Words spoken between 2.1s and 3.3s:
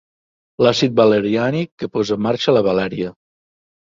en marxa la Valèria.